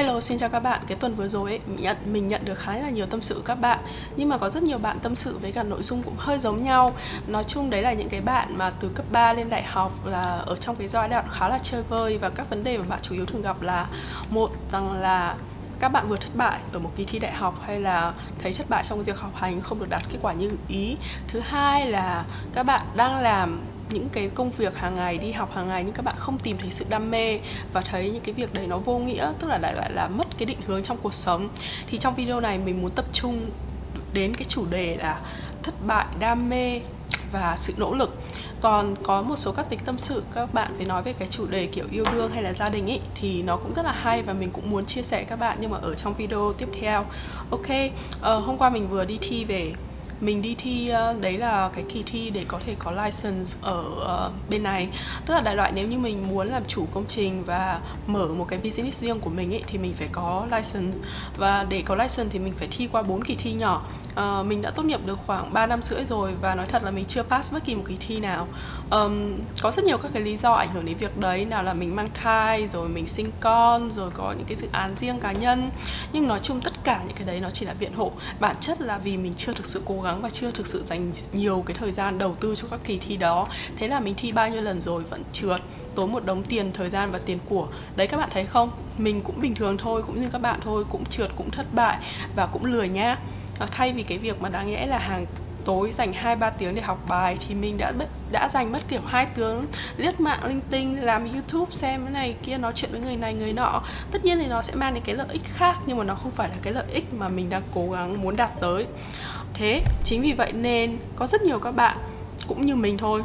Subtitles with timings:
[0.00, 0.80] Hello, xin chào các bạn.
[0.86, 3.34] Cái tuần vừa rồi ấy, mình nhận mình nhận được khá là nhiều tâm sự
[3.34, 3.78] của các bạn
[4.16, 6.62] nhưng mà có rất nhiều bạn tâm sự với cả nội dung cũng hơi giống
[6.62, 6.92] nhau.
[7.26, 10.22] Nói chung đấy là những cái bạn mà từ cấp 3 lên đại học là
[10.46, 12.98] ở trong cái giai đoạn khá là chơi vơi và các vấn đề mà bạn
[13.02, 13.86] chủ yếu thường gặp là
[14.30, 15.36] một rằng là
[15.80, 18.12] các bạn vừa thất bại ở một kỳ thi đại học hay là
[18.42, 20.96] thấy thất bại trong cái việc học hành không được đạt kết quả như ý
[21.28, 23.60] thứ hai là các bạn đang làm
[23.92, 26.58] những cái công việc hàng ngày đi học hàng ngày nhưng các bạn không tìm
[26.58, 27.38] thấy sự đam mê
[27.72, 30.26] và thấy những cái việc đấy nó vô nghĩa tức là lại lại là mất
[30.38, 31.48] cái định hướng trong cuộc sống.
[31.86, 33.50] Thì trong video này mình muốn tập trung
[34.12, 35.20] đến cái chủ đề là
[35.62, 36.80] thất bại đam mê
[37.32, 38.18] và sự nỗ lực.
[38.60, 41.46] Còn có một số các tính tâm sự các bạn phải nói về cái chủ
[41.46, 44.22] đề kiểu yêu đương hay là gia đình ý thì nó cũng rất là hay
[44.22, 47.06] và mình cũng muốn chia sẻ các bạn nhưng mà ở trong video tiếp theo.
[47.50, 49.72] Ok uh, hôm qua mình vừa đi thi về
[50.20, 53.84] mình đi thi ờ, đấy là cái kỳ thi để có thể có license ở
[54.00, 54.88] ờ, bên này.
[55.26, 58.46] Tức là đại loại nếu như mình muốn làm chủ công trình và mở một
[58.48, 60.98] cái business riêng của mình ấy thì mình phải có license.
[61.36, 63.82] Và để có license thì mình phải thi qua bốn kỳ thi nhỏ.
[64.10, 66.90] Uh, mình đã tốt nghiệp được khoảng 3 năm rưỡi rồi và nói thật là
[66.90, 68.46] mình chưa pass bất kỳ một kỳ thi nào.
[68.90, 71.74] Um, có rất nhiều các cái lý do ảnh hưởng đến việc đấy nào là
[71.74, 75.32] mình mang thai rồi mình sinh con rồi có những cái dự án riêng cá
[75.32, 75.70] nhân.
[76.12, 78.12] Nhưng nói chung tất cả những cái đấy nó chỉ là biện hộ.
[78.40, 81.12] Bản chất là vì mình chưa thực sự cố gắng và chưa thực sự dành
[81.32, 84.32] nhiều cái thời gian đầu tư cho các kỳ thi đó thế là mình thi
[84.32, 85.60] bao nhiêu lần rồi vẫn trượt
[85.94, 89.22] tốn một đống tiền thời gian và tiền của đấy các bạn thấy không mình
[89.22, 91.98] cũng bình thường thôi cũng như các bạn thôi cũng trượt cũng thất bại
[92.36, 93.18] và cũng lười nhá
[93.58, 95.26] à, thay vì cái việc mà đáng lẽ là hàng
[95.64, 97.92] tối dành 2 3 tiếng để học bài thì mình đã
[98.32, 99.66] đã dành mất kiểu hai tiếng
[99.96, 103.34] lướt mạng linh tinh làm YouTube xem cái này kia nói chuyện với người này
[103.34, 103.82] người nọ.
[104.10, 106.30] Tất nhiên thì nó sẽ mang đến cái lợi ích khác nhưng mà nó không
[106.30, 108.86] phải là cái lợi ích mà mình đang cố gắng muốn đạt tới.
[109.60, 111.98] Thế chính vì vậy nên có rất nhiều các bạn
[112.46, 113.22] cũng như mình thôi.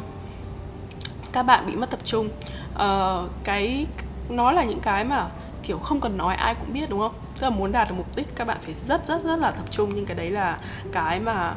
[1.32, 2.28] Các bạn bị mất tập trung.
[2.74, 3.86] Uh, cái
[4.28, 5.28] nó là những cái mà
[5.62, 7.12] kiểu không cần nói ai cũng biết đúng không?
[7.34, 9.64] Tức là muốn đạt được mục đích các bạn phải rất rất rất là tập
[9.70, 10.58] trung nhưng cái đấy là
[10.92, 11.54] cái mà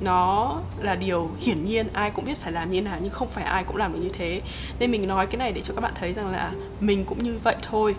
[0.00, 3.44] nó là điều hiển nhiên ai cũng biết phải làm như nào nhưng không phải
[3.44, 4.40] ai cũng làm được như thế
[4.78, 7.38] nên mình nói cái này để cho các bạn thấy rằng là mình cũng như
[7.44, 7.94] vậy thôi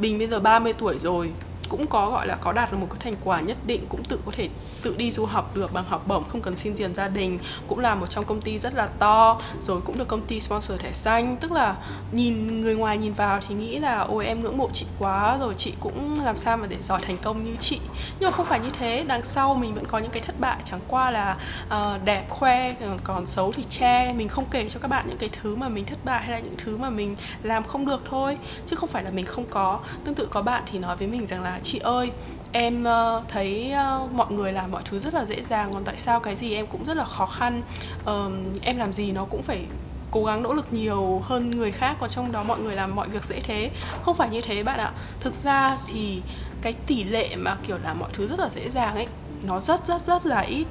[0.00, 1.32] mình bây giờ 30 tuổi rồi
[1.70, 4.20] cũng có gọi là có đạt được một cái thành quả nhất định cũng tự
[4.26, 4.48] có thể
[4.82, 7.38] tự đi du học được bằng học bổng không cần xin tiền gia đình
[7.68, 10.80] cũng là một trong công ty rất là to rồi cũng được công ty sponsor
[10.80, 11.36] thẻ xanh.
[11.36, 11.76] Tức là
[12.12, 15.54] nhìn người ngoài nhìn vào thì nghĩ là ôi em ngưỡng mộ chị quá rồi
[15.56, 17.80] chị cũng làm sao mà để giỏi thành công như chị.
[18.18, 20.56] Nhưng mà không phải như thế đằng sau mình vẫn có những cái thất bại.
[20.64, 24.12] Chẳng qua là uh, đẹp khoe ờ, còn xấu thì che.
[24.12, 26.38] Mình không kể cho các bạn những cái thứ mà mình thất bại hay là
[26.38, 28.38] những thứ mà mình làm không được thôi.
[28.66, 29.80] Chứ không phải là mình không có.
[30.04, 32.10] Tương tự có bạn thì nói với mình rằng là chị ơi
[32.52, 33.72] em uh, thấy
[34.04, 36.54] uh, mọi người làm mọi thứ rất là dễ dàng còn tại sao cái gì
[36.54, 37.62] em cũng rất là khó khăn?
[38.02, 38.32] Uh,
[38.62, 39.64] em làm gì nó cũng phải
[40.10, 43.08] cố gắng nỗ lực nhiều hơn người khác còn trong đó mọi người làm mọi
[43.08, 43.70] việc dễ thế.
[44.02, 44.92] Không phải như thế bạn ạ.
[45.20, 46.22] Thực ra thì
[46.62, 49.06] cái tỷ lệ mà kiểu làm mọi thứ rất là dễ dàng ấy
[49.42, 50.66] nó rất rất rất là ít.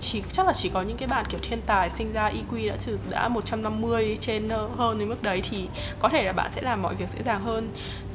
[0.00, 2.76] Chỉ chắc là chỉ có những cái bạn kiểu thiên tài sinh ra IQ đã
[2.76, 5.68] trừ đã 150 trên ờ, hơn đến mức đấy thì
[5.98, 7.68] có thể là bạn sẽ làm mọi việc dễ dàng hơn.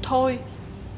[0.03, 0.39] Thôi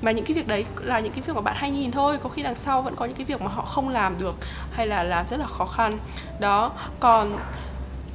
[0.01, 2.29] mà những cái việc đấy là những cái việc mà bạn hay nhìn thôi có
[2.29, 4.35] khi đằng sau vẫn có những cái việc mà họ không làm được
[4.71, 5.99] hay là làm rất là khó khăn.
[6.39, 7.39] Đó còn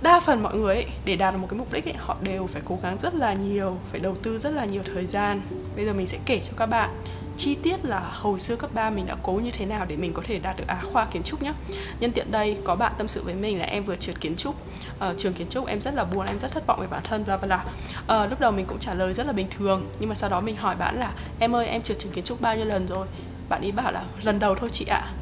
[0.03, 2.47] đa phần mọi người ấy, để đạt được một cái mục đích ấy, họ đều
[2.47, 5.41] phải cố gắng rất là nhiều phải đầu tư rất là nhiều thời gian.
[5.77, 6.91] Bây giờ mình sẽ kể cho các bạn
[7.37, 10.13] chi tiết là hồi xưa cấp 3 mình đã cố như thế nào để mình
[10.13, 11.53] có thể đạt được Á khoa kiến trúc nhé
[12.01, 14.55] Nhân tiện đây có bạn tâm sự với mình là em vừa trượt kiến trúc.
[15.09, 17.25] Uh, trường kiến trúc em rất là buồn em rất thất vọng về bản thân
[17.25, 17.65] bla bla
[18.25, 20.41] uh, lúc đầu mình cũng trả lời rất là bình thường nhưng mà sau đó
[20.41, 23.07] mình hỏi bạn là em ơi em trượt trường kiến trúc bao nhiêu lần rồi?
[23.49, 25.13] Bạn ấy bảo là lần đầu thôi chị ạ.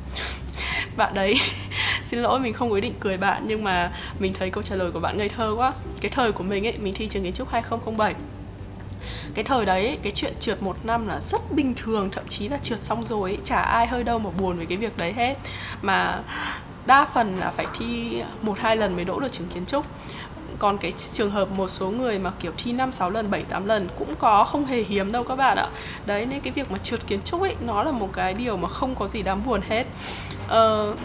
[0.97, 1.35] Bạn đấy
[2.05, 4.77] xin lỗi mình không có ý định cười bạn nhưng mà mình thấy câu trả
[4.77, 5.73] lời của bạn ngây thơ quá.
[6.01, 8.15] Cái thời của mình ấy mình thi trường kiến trúc 2007
[9.35, 12.59] cái thời đấy cái chuyện trượt một năm là rất bình thường thậm chí là
[12.63, 15.35] trượt xong rồi ấy, chả ai hơi đâu mà buồn về cái việc đấy hết.
[15.83, 16.23] Mà
[16.87, 19.87] đa phần là phải thi một hai lần mới đỗ được trường kiến trúc.
[20.59, 23.67] Còn cái trường hợp một số người mà kiểu thi 5, 6 lần, 7, 8
[23.67, 25.69] lần cũng có không hề hiếm đâu các bạn ạ.
[26.07, 28.69] Đấy nên cái việc mà trượt kiến trúc ấy nó là một cái điều mà
[28.69, 29.87] không có gì đáng buồn hết.
[30.45, 30.99] Uh,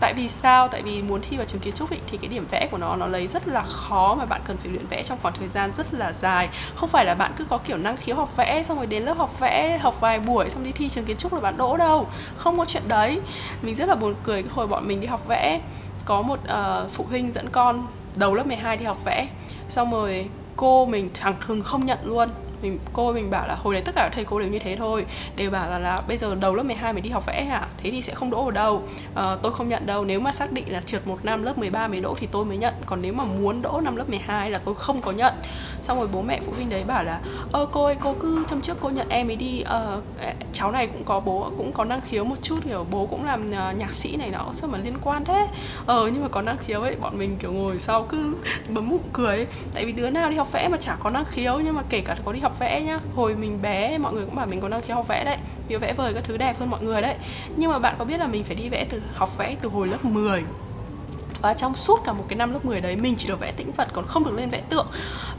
[0.00, 0.68] tại vì sao?
[0.68, 2.96] Tại vì muốn thi vào trường kiến trúc ý, thì cái điểm vẽ của nó
[2.96, 5.70] nó lấy rất là khó mà bạn cần phải luyện vẽ trong khoảng thời gian
[5.74, 6.48] rất là dài.
[6.74, 9.18] Không phải là bạn cứ có kiểu năng khiếu học vẽ xong rồi đến lớp
[9.18, 12.06] học vẽ học vài buổi xong đi thi trường kiến trúc là bạn đỗ đâu.
[12.36, 13.20] Không có chuyện đấy.
[13.62, 15.60] Mình rất là buồn cười cái hồi bọn mình đi học vẽ.
[16.04, 17.86] Có một uh, phụ huynh dẫn con
[18.16, 19.28] đầu lớp 12 đi học vẽ.
[19.68, 22.28] Xong rồi cô mình thẳng thừng không nhận luôn
[22.62, 25.06] mình cô mình bảo là hồi đấy tất cả thầy cô đều như thế thôi.
[25.36, 27.66] Đều bảo là, là bây giờ đầu lớp 12 mình đi học vẽ hả?
[27.82, 28.82] Thế thì sẽ không đỗ ở đâu.
[29.14, 30.04] À, tôi không nhận đâu.
[30.04, 32.56] Nếu mà xác định là trượt một năm lớp 13 mới đỗ thì tôi mới
[32.56, 32.74] nhận.
[32.86, 35.34] Còn nếu mà muốn đỗ năm lớp 12 là tôi không có nhận.
[35.82, 37.20] Xong rồi bố mẹ phụ huynh đấy bảo là
[37.52, 39.60] ơ cô ơi cô cứ trong trước cô nhận em ấy đi.
[39.60, 40.00] Ờ,
[40.52, 43.50] cháu này cũng có bố cũng có năng khiếu một chút kiểu bố cũng làm
[43.50, 45.46] ờ, nhạc sĩ này nọ sao mà liên quan thế?
[45.86, 48.34] Ờ nhưng mà có năng khiếu ấy bọn mình kiểu ngồi sau cứ
[48.68, 49.46] bấm bụng cười ấy.
[49.74, 52.00] tại vì đứa nào đi học vẽ mà chả có năng khiếu nhưng mà kể
[52.00, 52.98] cả có đi học học vẽ nhá.
[53.14, 55.36] Hồi mình bé, mọi người cũng bảo mình có năng khiếu học vẽ đấy.
[55.68, 57.14] Vì vẽ vời các thứ đẹp hơn mọi người đấy.
[57.56, 59.88] Nhưng mà bạn có biết là mình phải đi vẽ từ, học vẽ từ hồi
[59.88, 60.42] lớp 10
[61.42, 63.72] và trong suốt cả một cái năm lớp 10 đấy, mình chỉ được vẽ tĩnh
[63.72, 64.86] vật, còn không được lên vẽ tượng.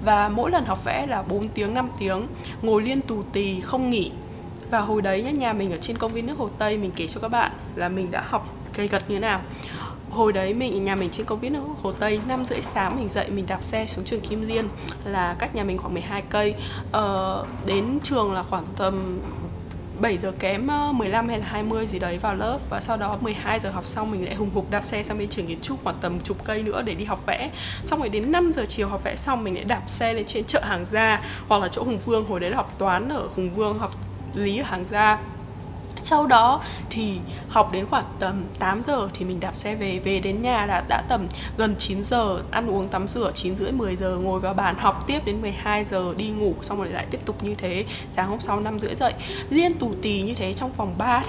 [0.06, 2.28] Và mỗi lần học vẽ là 4 tiếng 5 tiếng,
[2.62, 4.12] ngồi liên tù tì, không nghỉ.
[4.72, 7.08] Và hồi đấy nhá, nhà mình ở trên công viên nước hồ tây, mình kể
[7.08, 9.42] cho các bạn là mình đã học cây gật như thế nào
[10.12, 13.30] hồi đấy mình nhà mình trên công viên hồ tây năm rưỡi sáng mình dậy
[13.30, 14.70] mình đạp xe xuống trường kim liên
[15.06, 16.56] là cách nhà mình khoảng 12 cây.
[16.92, 19.20] Ờ, đến trường là khoảng tầm
[20.02, 22.60] 7 giờ kém ờ, 15 hay là 20 gì đấy vào lớp.
[22.70, 25.30] Và sau đó 12 giờ học xong mình lại hùng hục đạp xe sang bên
[25.30, 27.52] trường kiến trúc khoảng tầm chục cây nữa để đi học vẽ.
[27.84, 30.44] Xong rồi đến 5 giờ chiều học vẽ xong mình lại đạp xe lên trên
[30.44, 32.26] chợ hàng gia hoặc là chỗ Hùng Vương.
[32.26, 33.92] Hồi đấy là học toán ở Hùng Vương học
[34.34, 35.20] lý ở hàng gia
[36.00, 37.18] sau đó thì
[37.50, 40.00] học đến khoảng tầm 8 giờ thì mình đạp xe về.
[40.00, 43.72] Về đến nhà đã đã tầm gần 9 giờ, ăn uống, tắm rửa 9 rưỡi
[43.72, 47.06] 10 giờ, ngồi vào bàn học tiếp đến 12 giờ đi ngủ, xong rồi lại
[47.12, 47.86] tiếp tục như thế.
[48.16, 49.14] Sáng hôm sau năm rưỡi dậy,
[49.50, 51.24] liên tù tì như thế trong vòng 3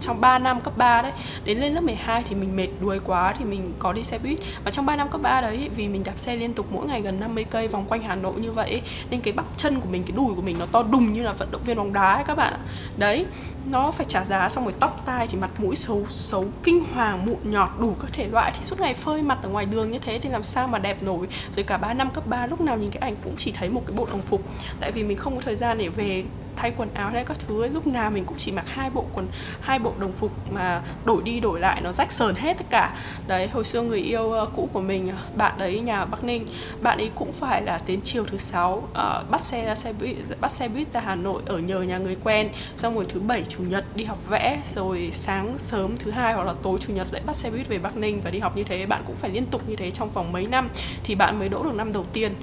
[0.00, 1.12] trong 3 năm cấp 3 đấy,
[1.44, 4.38] đến lên lớp 12 thì mình mệt đuối quá thì mình có đi xe buýt.
[4.64, 7.00] Và trong 3 năm cấp 3 đấy vì mình đạp xe liên tục mỗi ngày
[7.00, 10.02] gần 50 cây vòng quanh Hà Nội như vậy nên cái bắp chân của mình,
[10.02, 12.24] cái đùi của mình nó to đùng như là vận động viên bóng đá ấy
[12.24, 12.60] các bạn ạ.
[12.96, 13.26] Đấy,
[13.70, 17.26] nó phải trả giá xong rồi tóc, tai thì mặt mũi xấu xấu, kinh hoàng,
[17.26, 18.52] mụn nhọt, đủ các thể loại.
[18.54, 21.02] Thì suốt ngày phơi mặt ở ngoài đường như thế thì làm sao mà đẹp
[21.02, 21.26] nổi.
[21.56, 23.82] Rồi cả 3 năm cấp 3 lúc nào nhìn cái ảnh cũng chỉ thấy một
[23.86, 24.42] cái bộ đồng phục.
[24.80, 26.24] Tại vì mình không có thời gian để về
[26.58, 29.04] thay quần áo hay các thứ ấy lúc nào mình cũng chỉ mặc hai bộ
[29.14, 29.28] quần
[29.60, 32.96] hai bộ đồng phục mà đổi đi đổi lại nó rách sờn hết tất cả.
[33.26, 36.24] Đấy hồi xưa người yêu uh, cũ của mình ờ, bạn đấy nhà ở Bắc
[36.24, 36.46] Ninh
[36.80, 40.16] bạn ấy cũng phải là đến chiều thứ sáu uh, bắt xe ra xe buýt
[40.40, 42.48] bắt xe buýt ra Hà Nội ở nhờ nhà người quen.
[42.76, 46.44] Xong rồi thứ bảy chủ nhật đi học vẽ rồi sáng sớm thứ hai hoặc
[46.44, 48.64] là tối chủ nhật lại bắt xe buýt về Bắc Ninh và đi học như
[48.64, 48.86] thế.
[48.86, 50.68] Bạn cũng phải liên tục như thế trong vòng mấy năm
[51.04, 52.34] thì bạn mới đỗ được năm đầu tiên.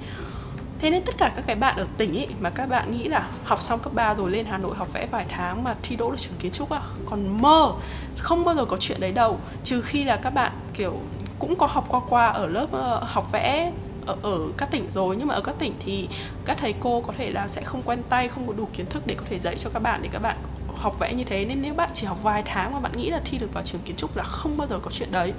[0.78, 3.28] Thế nên tất cả các cái bạn ở tỉnh ấy mà các bạn nghĩ là
[3.44, 6.10] học xong cấp 3 rồi lên Hà Nội học vẽ vài tháng mà thi đỗ
[6.10, 7.72] được trường kiến trúc à còn mơ
[8.18, 9.38] không bao giờ có chuyện đấy đâu.
[9.64, 11.00] Trừ khi là các bạn kiểu
[11.38, 13.72] cũng có học qua qua ở lớp uh, học vẽ
[14.06, 16.08] ở, ở các tỉnh rồi nhưng mà ở các tỉnh thì
[16.44, 19.02] các thầy cô có thể là sẽ không quen tay không có đủ kiến thức
[19.06, 20.36] để có thể dạy cho các bạn để các bạn
[20.76, 21.44] học vẽ như thế.
[21.44, 23.80] Nên nếu bạn chỉ học vài tháng mà bạn nghĩ là thi được vào trường
[23.84, 25.32] kiến trúc là không bao giờ có chuyện đấy.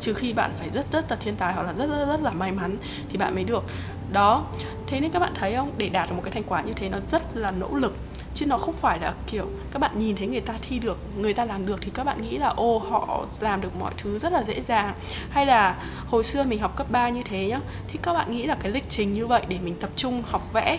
[0.00, 2.30] Trừ khi bạn phải rất rất là thiên tài hoặc là rất rất rất là
[2.30, 2.76] may mắn
[3.08, 3.64] thì bạn mới được
[4.12, 4.44] đó.
[4.86, 5.70] Thế nên các bạn thấy không?
[5.76, 7.94] Để đạt được một cái thành quả như thế nó rất là nỗ lực.
[8.34, 11.34] Chứ nó không phải là, kiểu, các bạn nhìn thấy người ta thi được, người
[11.34, 14.32] ta làm được thì các bạn nghĩ là, ô, họ làm được mọi thứ rất
[14.32, 14.94] là dễ dàng.
[15.30, 15.76] Hay là
[16.06, 18.72] hồi xưa mình học cấp 3 như thế nhá, thì các bạn nghĩ là cái
[18.72, 20.78] lịch trình như vậy để mình tập trung, học vẽ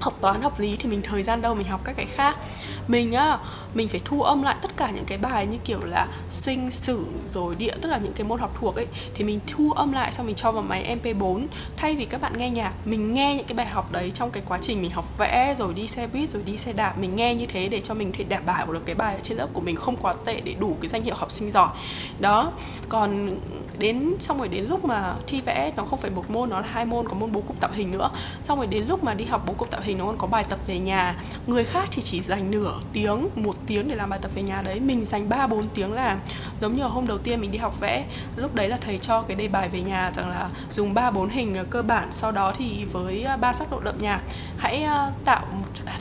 [0.00, 2.36] học toán, học lý thì mình thời gian đâu mình học các cái khác.
[2.88, 3.38] Mình á,
[3.74, 7.06] mình phải thu âm lại tất cả những cái bài như kiểu là sinh, sử,
[7.26, 8.86] rồi địa, tức là những cái môn học thuộc ấy.
[9.14, 11.46] Thì mình thu âm lại xong mình cho vào máy mp4
[11.76, 14.42] thay vì các bạn nghe nhạc, mình nghe những cái bài học đấy trong cái
[14.48, 17.34] quá trình mình học vẽ, rồi đi xe buýt, rồi đi xe đạp, mình nghe
[17.34, 19.60] như thế để cho mình thể đảm bảo được cái bài ở trên lớp của
[19.60, 21.68] mình không quá tệ để đủ cái danh hiệu học sinh giỏi.
[22.18, 22.52] Đó,
[22.88, 23.36] còn
[23.78, 26.66] đến, xong rồi đến lúc mà thi vẽ, nó không phải một môn, nó là
[26.70, 28.10] hai môn, có môn bố cục tạo hình nữa.
[28.42, 30.44] Xong rồi đến lúc mà đi học bố cục tạo hình nó còn có bài
[30.44, 31.14] tập về nhà.
[31.46, 34.62] Người khác thì chỉ dành nửa tiếng, một tiếng để làm bài tập về nhà
[34.62, 34.80] đấy.
[34.80, 36.20] Mình dành 3 4 tiếng làm
[36.60, 38.04] giống như hôm đầu tiên mình đi học vẽ.
[38.36, 41.28] Lúc đấy là thầy cho cái đề bài về nhà rằng là dùng 3 4
[41.28, 42.08] hình cơ bản.
[42.12, 44.20] Sau đó thì với à, ba sắc độ đậm nhạt
[44.58, 45.46] hãy à, tạo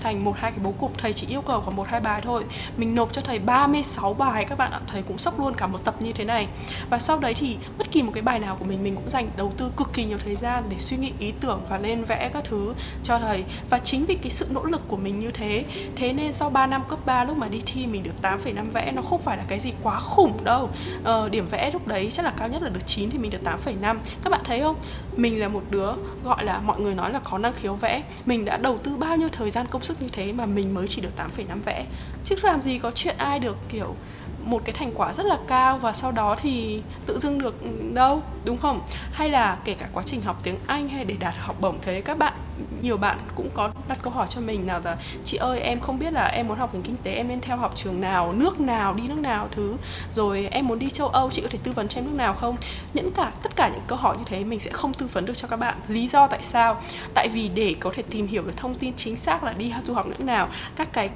[0.04, 0.98] thành một, hai cái bố cục.
[0.98, 2.44] Thầy chỉ yêu cầu khoảng một, hai bài thôi.
[2.78, 4.82] Mình nộp cho thầy 36 bài các bạn ạ.
[4.88, 6.48] Thầy cũng sốc luôn cả một tập như thế này.
[6.90, 9.30] Và sau đấy thì bất kỳ một cái bài nào của mình mình cũng dành
[9.38, 12.30] đầu tư cực kỳ nhiều thời gian để suy nghĩ, ý tưởng và lên vẽ
[12.34, 12.74] các thứ
[13.04, 15.66] cho thầy và chính vì cái sự nỗ lực của mình như thế
[15.96, 18.92] thế nên sau 3 năm cấp 3 lúc mà đi thi mình được 8,5 vẽ
[18.92, 20.70] nó không phải là cái gì quá khủng đâu.
[21.04, 23.44] Ờ, điểm vẽ lúc đấy chắc là cao nhất là được 9 thì mình được
[23.44, 24.76] 8,5 các bạn thấy không?
[25.16, 25.92] Mình là một đứa
[26.24, 28.04] gọi là mọi người nói là có năng khiếu vẽ.
[28.26, 30.88] Mình đã đầu tư bao nhiêu thời gian công sức như thế mà mình mới
[30.88, 31.86] chỉ được 8,5 vẽ?
[32.26, 33.96] Chứ làm gì có chuyện ai được kiểu
[34.46, 37.70] một cái thành quả rất là cao và sau đó thì tự dưng được ừ,
[37.94, 38.82] đâu đúng không?
[39.12, 42.02] Hay là kể cả quá trình học tiếng anh hay để đạt học bổng thế
[42.02, 42.34] các bạn
[42.84, 46.00] nhiều bạn cũng có đặt câu hỏi cho mình nào là, chị ơi, em không
[46.00, 48.60] biết là em muốn học ngành kinh tế, em nên theo học trường nào, nước
[48.60, 49.78] nào, đi nước nào thứ?
[50.14, 52.34] Rồi em muốn đi châu âu, chị có thể tư vấn cho em nước nào
[52.34, 52.56] không?
[52.94, 55.38] Những cả, tất cả những câu hỏi như thế mình sẽ không tư vấn được
[55.38, 55.78] cho các bạn.
[55.88, 56.82] Lý do tại sao?
[57.14, 59.94] Tại vì để có thể tìm hiểu được thông tin chính xác là đi du
[59.94, 61.10] học nước nào, các cái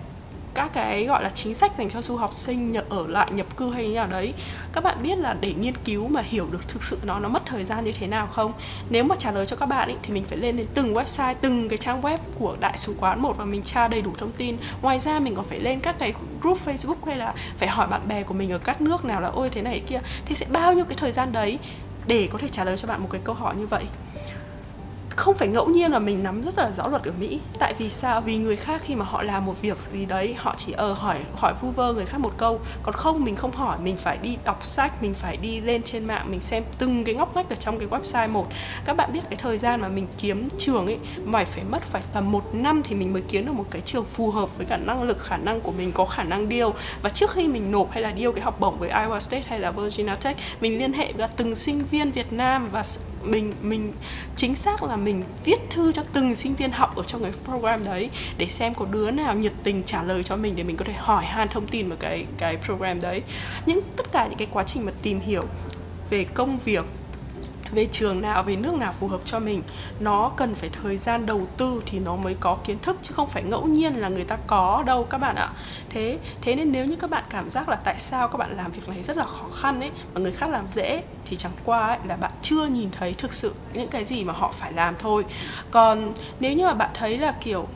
[0.58, 3.58] các cái gọi là chính sách dành cho du học sinh nhập ở lại nhập
[3.58, 4.34] cư hay như nào đấy.
[4.74, 7.46] Các bạn biết là để nghiên cứu mà hiểu được thực sự nó nó mất
[7.46, 8.54] thời gian như thế nào không?
[8.90, 11.36] Nếu mà trả lời cho các bạn ý, thì mình phải lên đến từng website
[11.42, 14.32] từng cái trang web của đại sứ quán một và mình tra đầy đủ thông
[14.32, 14.58] tin.
[14.82, 18.08] Ngoài ra mình còn phải lên các cái group facebook hay là phải hỏi bạn
[18.08, 20.00] bè của mình ở các nước nào là ôi thế này kia.
[20.26, 21.60] Thì sẽ bao nhiêu cái thời gian đấy
[22.08, 23.84] để có thể trả lời cho bạn một cái câu hỏi như vậy?
[25.18, 27.40] Không phải ngẫu nhiên là mình nắm rất là rõ luật ở Mỹ.
[27.60, 28.22] Tại vì sao?
[28.22, 31.18] Vì người khác khi mà họ làm một việc gì đấy, họ chỉ ờ hỏi
[31.36, 32.60] hỏi vu vơ người khác một câu.
[32.84, 36.06] Còn không, mình không hỏi, mình phải đi đọc sách, mình phải đi lên trên
[36.06, 38.48] mạng, mình xem từng cái ngóc ngách ở trong cái website một.
[38.86, 42.02] Các bạn biết cái thời gian mà mình kiếm trường ấy, mày phải mất phải
[42.14, 44.78] tầm một năm thì mình mới kiếm được một cái trường phù hợp với cả
[44.78, 46.74] năng lực, khả năng của mình, có khả năng điêu.
[47.02, 49.60] và trước khi mình nộp hay là điêu cái học bổng với Iowa State hay
[49.60, 52.84] là Virginia Tech, mình liên hệ với từng sinh viên Việt Nam và
[53.24, 53.94] mình mình,
[54.36, 57.32] chính xác là mình mình viết thư cho từng sinh viên học ở trong cái
[57.46, 60.78] program đấy để xem có đứa nào nhiệt tình trả lời cho mình để mình
[60.78, 63.22] có thể hỏi han thông tin về cái cái program đấy.
[63.66, 65.44] Những tất cả những cái quá trình mà tìm hiểu
[66.10, 66.86] về công việc
[67.72, 69.62] về trường nào về nước nào phù hợp cho mình.
[70.00, 73.30] Nó cần phải thời gian đầu tư thì nó mới có kiến thức chứ không
[73.30, 75.50] phải ngẫu nhiên là người ta có đâu các bạn ạ.
[75.90, 78.72] Thế thế nên nếu như các bạn cảm giác là tại sao các bạn làm
[78.72, 81.88] việc này rất là khó khăn ấy mà người khác làm dễ thì chẳng qua
[81.88, 84.96] ấy, là bạn chưa nhìn thấy thực sự những cái gì mà họ phải làm
[85.00, 85.26] thôi.
[85.72, 87.68] Còn nếu như mà bạn thấy là kiểu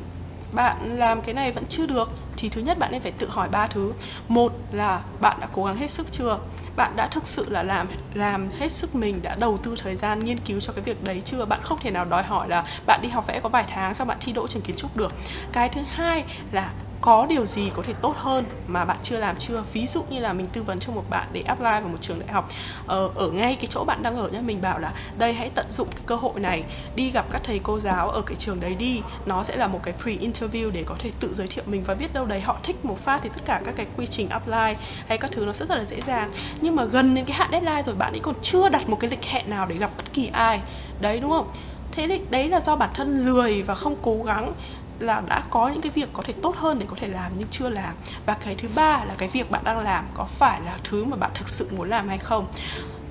[0.52, 3.50] bạn làm cái này vẫn chưa được thì thứ nhất bạn nên phải tự hỏi
[3.50, 3.94] ba thứ.
[4.28, 6.40] Một là bạn đã cố gắng hết sức chưa?
[6.76, 10.20] Bạn đã thực sự là làm làm hết sức mình, đã đầu tư thời gian
[10.20, 11.46] nghiên cứu cho cái việc đấy chưa?
[11.46, 14.08] Bạn không thể nào đòi hỏi là bạn đi học vẽ có vài tháng sau
[14.08, 15.14] bạn thi đỗ trường kiến trúc được.
[15.52, 19.36] Cái thứ hai là có điều gì có thể tốt hơn mà bạn chưa làm
[19.40, 19.64] chưa?
[19.74, 22.20] Ví dụ như là mình tư vấn cho một bạn để apply vào một trường
[22.20, 22.50] đại học
[22.88, 25.52] ở, ờ, ở ngay cái chỗ bạn đang ở nhé mình bảo là đây hãy
[25.56, 26.64] tận dụng cái cơ hội này
[26.96, 29.02] đi gặp các thầy cô giáo ở cái trường đấy đi.
[29.26, 31.94] Nó sẽ là một cái pre interview để có thể tự giới thiệu mình và
[31.94, 34.74] biết đâu đấy họ thích một phát thì tất cả các cái quy trình apply
[35.08, 36.32] hay các thứ nó sẽ rất là dễ dàng.
[36.62, 39.10] Nhưng mà gần đến cái hạn deadline rồi bạn ấy còn chưa đặt một cái
[39.10, 40.60] lịch hẹn nào để gặp bất kỳ ai.
[41.00, 41.48] Đấy đúng không?
[41.92, 44.54] Thế đấy là do bản thân lười và không cố gắng
[45.02, 47.48] là đã có những cái việc có thể tốt hơn để có thể làm nhưng
[47.52, 47.94] chưa làm.
[48.26, 51.18] Và cái thứ ba là cái việc bạn đang làm có phải là thứ mà
[51.18, 52.48] bạn thực sự muốn làm hay không?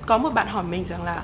[0.05, 1.21] Có một bạn hỏi mình rằng là,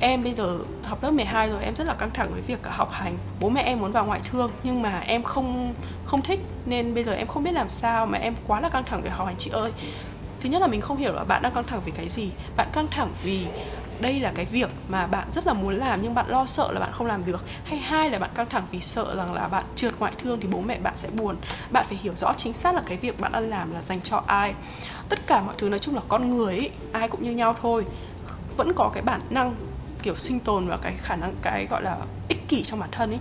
[0.00, 2.70] em bây giờ học lớp 12 rồi, em rất là căng thẳng với việc cả
[2.70, 3.16] học hành.
[3.40, 7.04] Bố mẹ em muốn vào ngoại thương, nhưng mà em không không thích, nên bây
[7.04, 9.36] giờ em không biết làm sao mà em quá là căng thẳng về học hành.
[9.38, 9.72] Chị ơi,
[10.40, 12.30] thứ nhất là mình không hiểu là bạn đang căng thẳng vì cái gì.
[12.56, 13.46] Bạn căng thẳng vì
[14.04, 16.80] đây là cái việc mà bạn rất là muốn làm nhưng bạn lo sợ là
[16.80, 17.44] bạn không làm được.
[17.64, 20.48] Hay hai là bạn căng thẳng vì sợ rằng là bạn trượt ngoại thương thì
[20.48, 21.36] bố mẹ bạn sẽ buồn.
[21.70, 24.22] Bạn phải hiểu rõ chính xác là cái việc bạn đang làm là dành cho
[24.26, 24.54] ai.
[25.08, 27.84] Tất cả mọi thứ nói chung là con người ấy, ai cũng như nhau thôi.
[28.56, 29.54] Vẫn có cái bản năng
[30.02, 31.96] kiểu sinh tồn và cái khả năng cái gọi là
[32.28, 33.20] ích kỷ trong bản thân ấy.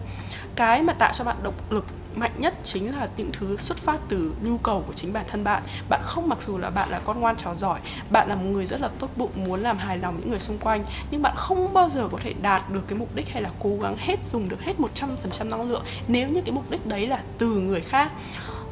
[0.55, 1.85] Cái mà tạo cho bạn động lực
[2.15, 5.43] mạnh nhất chính là những thứ xuất phát từ nhu cầu của chính bản thân
[5.43, 5.63] bạn.
[5.89, 7.79] Bạn không mặc dù là bạn là con ngoan trò giỏi,
[8.10, 10.58] bạn là một người rất là tốt bụng, muốn làm hài lòng những người xung
[10.58, 13.50] quanh, nhưng bạn không bao giờ có thể đạt được cái mục đích hay là
[13.60, 17.08] cố gắng hết dùng được hết 100% năng lượng nếu như cái mục đích đấy
[17.08, 18.12] là từ người khác.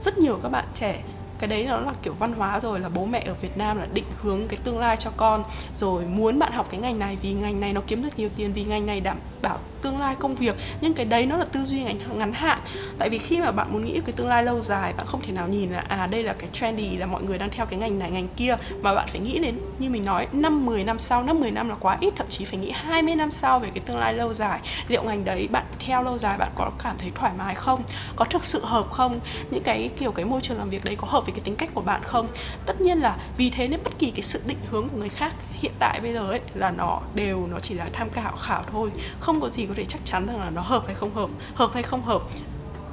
[0.01, 1.03] Rất nhiều các bạn trẻ,
[1.39, 3.87] cái đấy nó là kiểu văn hóa rồi, là bố mẹ ở Việt Nam là
[3.93, 5.43] định hướng cái tương lai cho con,
[5.75, 8.53] rồi muốn bạn học cái ngành này vì ngành này nó kiếm được nhiều tiền,
[8.53, 11.65] vì ngành này đảm bảo tương lai công việc nhưng cái đấy nó là tư
[11.65, 12.59] duy ngắn, ngắn hạn.
[12.97, 15.31] Tại vì khi mà bạn muốn nghĩ cái tương lai lâu dài bạn không thể
[15.31, 17.99] nào nhìn là à đây là cái trendy là mọi người đang theo cái ngành
[17.99, 21.23] này ngành kia mà bạn phải nghĩ đến như mình nói năm 10 năm sau.
[21.23, 23.83] Năm 10 năm là quá ít thậm chí phải nghĩ 20 năm sau về cái
[23.85, 24.59] tương lai lâu dài.
[24.87, 27.83] Liệu ngành đấy bạn theo lâu dài bạn có cảm thấy thoải mái không?
[28.15, 29.19] Có thực sự hợp không?
[29.51, 31.69] Những cái kiểu cái môi trường làm việc đấy có hợp với cái tính cách
[31.73, 32.27] của bạn không?
[32.65, 35.33] Tất nhiên là vì thế nên bất kỳ cái sự định hướng của người khác
[35.51, 38.89] hiện tại bây giờ ấy là nó đều nó chỉ là tham khảo khảo thôi.
[39.19, 41.29] Không không có gì có thể chắc chắn rằng là nó hợp hay không hợp
[41.55, 42.21] hợp hay không hợp,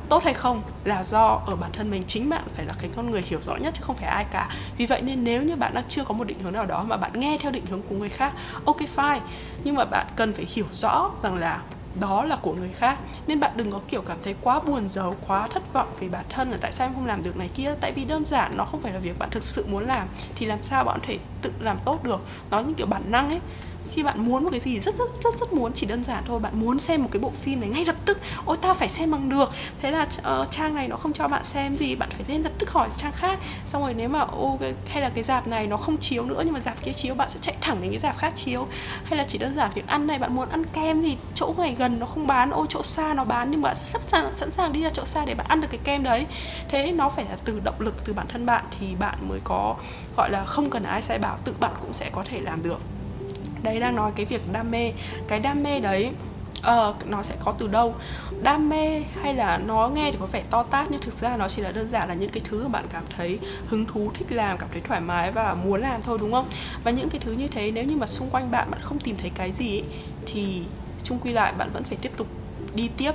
[0.09, 2.03] tốt hay không là do ở bản thân mình.
[2.07, 4.49] Chính bạn phải là cái con người hiểu rõ nhất chứ không phải ai cả.
[4.77, 6.97] Vì vậy nên nếu như bạn đang chưa có một định hướng nào đó mà
[6.97, 8.33] bạn nghe theo định hướng của người khác,
[8.65, 9.21] ok, fine.
[9.65, 11.63] Nhưng mà bạn cần phải hiểu rõ rằng là
[12.01, 12.99] đó là của người khác.
[13.27, 16.25] Nên bạn đừng có kiểu cảm thấy quá buồn giàu, quá thất vọng vì bản
[16.29, 17.75] thân là tại sao em không làm được này kia.
[17.81, 20.47] Tại vì đơn giản, nó không phải là việc bạn thực sự muốn làm, thì
[20.47, 22.21] làm sao bạn có thể tự làm tốt được.
[22.51, 23.41] Nó như kiểu bản năng ấy
[23.95, 26.41] khi bạn muốn một cái gì rất rất rất rất muốn chỉ đơn giản thôi
[26.41, 28.19] bạn muốn xem một cái bộ phim này ngay lập tức.
[28.45, 29.51] Ôi ta phải xem bằng được.
[29.83, 32.53] Thế là uh, trang này nó không cho bạn xem gì bạn phải lên lập
[32.59, 33.39] tức hỏi trang khác.
[33.67, 36.43] Xong rồi nếu mà ô cái, hay là cái dạp này nó không chiếu nữa
[36.45, 38.67] nhưng mà dạp kia chiếu bạn sẽ chạy thẳng đến cái dạp khác chiếu.
[39.05, 41.75] Hay là chỉ đơn giản việc ăn này bạn muốn ăn kem gì chỗ này
[41.79, 44.73] gần nó không bán ô chỗ xa nó bán nhưng bạn sắp sẵn sẵn sàng
[44.73, 46.27] đi ra chỗ xa để bạn ăn được cái kem đấy.
[46.69, 49.77] Thế nó phải là từ động lực từ bản thân bạn thì bạn mới có
[50.17, 52.81] gọi là không cần ai sai bảo tự bạn cũng sẽ có thể làm được
[53.63, 54.93] đấy đang nói cái việc đam mê.
[55.29, 56.11] Cái đam mê đấy
[56.59, 57.95] uh, nó sẽ có từ đâu?
[58.43, 61.49] Đam mê hay là nó nghe thì có vẻ to tát nhưng thực ra nó
[61.49, 64.33] chỉ là đơn giản là những cái thứ mà bạn cảm thấy hứng thú thích
[64.33, 66.49] làm cảm thấy thoải mái và muốn làm thôi đúng không?
[66.85, 69.17] Và những cái thứ như thế nếu như mà xung quanh bạn bạn không tìm
[69.17, 69.85] thấy cái gì ấy,
[70.27, 70.63] thì
[71.05, 72.27] chung quy lại bạn vẫn phải tiếp tục
[72.75, 73.13] đi tiếp.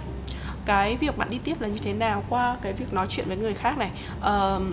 [0.65, 3.38] Cái việc bạn đi tiếp là như thế nào qua cái việc nói chuyện với
[3.38, 3.91] người khác này?
[4.17, 4.63] Uh,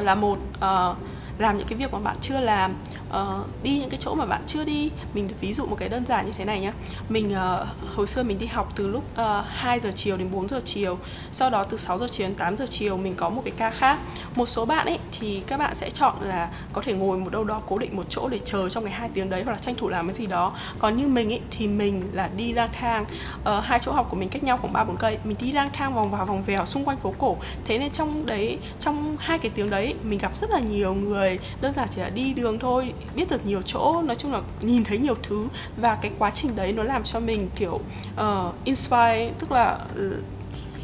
[0.00, 0.96] là một uh,
[1.38, 2.74] làm những cái việc mà bạn chưa làm
[3.14, 4.90] uh, đi những cái chỗ mà bạn chưa đi.
[5.14, 6.72] Mình ví dụ một cái đơn giản như thế này nhá.
[7.08, 10.30] Mình uh, hồi xưa mình đi học từ lúc ờ, uh, 2 giờ chiều đến
[10.32, 10.98] 4 giờ chiều
[11.32, 13.70] sau đó từ 6 giờ chiều đến 8 giờ chiều mình có một cái ca
[13.70, 13.98] khác.
[14.34, 17.44] Một số bạn ấy thì các bạn sẽ chọn là có thể ngồi một đâu
[17.44, 19.74] đó cố định một chỗ để chờ trong cái hai tiếng đấy hoặc là tranh
[19.74, 20.52] thủ làm cái gì đó.
[20.78, 23.04] Còn như mình ấy thì mình là đi lang thang
[23.40, 25.18] uh, hai chỗ học của mình cách nhau khoảng ba bốn cây.
[25.24, 27.36] Mình đi lang thang vòng vào vòng vèo xung quanh phố cổ.
[27.64, 31.38] Thế nên trong đấy trong hai cái tiếng đấy mình gặp rất là nhiều người.
[31.60, 34.84] Đơn giản chỉ là đi đường thôi biết được nhiều chỗ nói chung là nhìn
[34.84, 35.48] thấy nhiều thứ.
[35.76, 37.80] Và cái quá trình đấy nó làm cho mình kiểu
[38.20, 40.16] uh, inspire tức là ừ,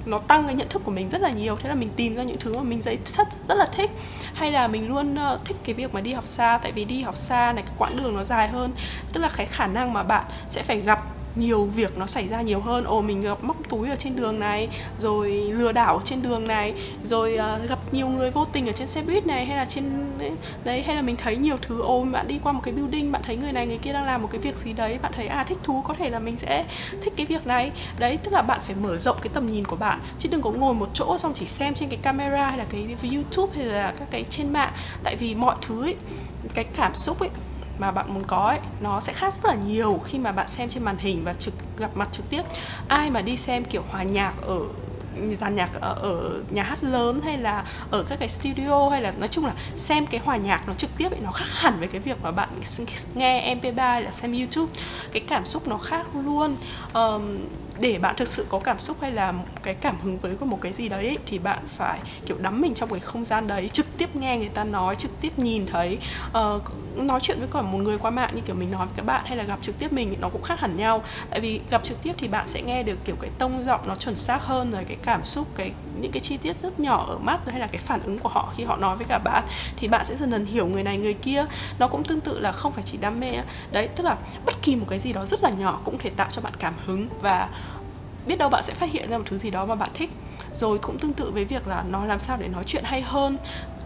[0.06, 1.56] nó tăng cái nhận thức của mình rất là nhiều.
[1.62, 3.90] Thế là mình tìm ra những thứ mà mình thấy rất rất là thích.
[4.34, 6.58] Hay là mình luôn uh, thích cái việc mà đi học xa.
[6.62, 8.72] Tại vì đi học xa này cái quãng đường nó dài hơn.
[9.12, 11.04] Tức là cái khả năng mà bạn sẽ phải gặp
[11.36, 12.84] nhiều việc nó xảy ra nhiều hơn.
[12.84, 14.68] Ồ mình gặp móc túi ở trên đường này
[14.98, 18.72] rồi lừa đảo ở trên đường này rồi uh, gặp nhiều người vô tình ở
[18.72, 19.84] trên xe buýt này hay là trên
[20.64, 21.82] đấy hay là mình thấy nhiều thứ.
[21.82, 24.22] Ồ bạn đi qua một cái building bạn thấy người này người kia đang làm
[24.22, 26.64] một cái việc gì đấy bạn thấy à thích thú có thể là mình sẽ
[27.02, 27.72] thích cái việc này.
[27.98, 30.50] Đấy tức là bạn phải mở rộng cái tầm nhìn của bạn chứ đừng có
[30.50, 33.94] ngồi một chỗ xong chỉ xem trên cái camera hay là cái youtube hay là
[33.98, 34.72] các cái trên mạng.
[35.04, 35.96] Tại vì mọi thứ ấy,
[36.54, 37.30] cái cảm xúc ấy
[37.80, 40.68] mà bạn muốn có ấy nó sẽ khác rất là nhiều khi mà bạn xem
[40.68, 42.42] trên màn hình và trực gặp mặt trực tiếp.
[42.88, 44.60] Ai mà đi xem kiểu hòa nhạc ở
[45.40, 49.10] dàn nhạc ở, ở nhà hát lớn hay là ở các cái studio hay là
[49.10, 51.88] nói chung là xem cái hòa nhạc nó trực tiếp ấy nó khác hẳn với
[51.88, 52.48] cái việc mà bạn
[53.14, 54.72] nghe MP3 hay là xem YouTube.
[55.12, 56.56] Cái cảm xúc nó khác luôn.
[56.94, 57.38] Um,
[57.80, 60.72] để bạn thực sự có cảm xúc hay là cái cảm hứng với một cái
[60.72, 64.16] gì đấy thì bạn phải kiểu đắm mình trong cái không gian đấy trực tiếp
[64.16, 65.98] nghe người ta nói trực tiếp nhìn thấy.
[66.28, 66.62] Uh,
[66.96, 69.24] nói chuyện với cả một người qua mạng như kiểu mình nói với các bạn
[69.24, 71.02] hay là gặp trực tiếp mình nó cũng khác hẳn nhau.
[71.30, 73.94] Tại vì gặp trực tiếp thì bạn sẽ nghe được kiểu cái tông giọng nó
[73.94, 77.18] chuẩn xác hơn rồi cái cảm xúc cái những cái chi tiết rất nhỏ ở
[77.18, 79.44] mắt hay là cái phản ứng của họ khi họ nói với cả bạn
[79.76, 81.44] thì bạn sẽ dần dần hiểu người này người kia.
[81.78, 83.32] Nó cũng tương tự là không phải chỉ đam mê
[83.72, 86.28] đấy tức là bất kỳ một cái gì đó rất là nhỏ cũng thể tạo
[86.30, 87.48] cho bạn cảm hứng và
[88.26, 90.10] biết đâu bạn sẽ phát hiện ra một thứ gì đó mà bạn thích.
[90.56, 93.36] Rồi cũng tương tự với việc là nó làm sao để nói chuyện hay hơn